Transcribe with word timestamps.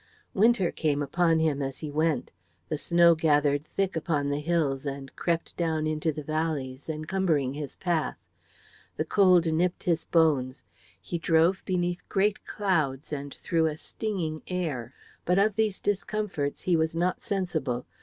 Winter 0.33 0.71
came 0.71 1.03
upon 1.03 1.37
him 1.37 1.61
as 1.61 1.77
he 1.77 1.91
went; 1.91 2.31
the 2.69 2.77
snow 2.79 3.13
gathered 3.13 3.67
thick 3.67 3.95
upon 3.95 4.29
the 4.31 4.39
hills 4.39 4.83
and 4.83 5.15
crept 5.15 5.55
down 5.57 5.85
into 5.85 6.11
the 6.11 6.23
valleys, 6.23 6.89
encumbering 6.89 7.53
his 7.53 7.75
path. 7.75 8.17
The 8.97 9.05
cold 9.05 9.45
nipped 9.45 9.83
his 9.83 10.03
bones; 10.05 10.63
he 10.99 11.19
drove 11.19 11.63
beneath 11.65 12.01
great 12.09 12.43
clouds 12.45 13.13
and 13.13 13.31
through 13.31 13.67
a 13.67 13.77
stinging 13.77 14.41
air, 14.47 14.91
but 15.23 15.37
of 15.37 15.55
these 15.55 15.79
discomforts 15.79 16.61
he 16.61 16.75
was 16.75 16.95
not 16.95 17.21
sensible. 17.21 17.85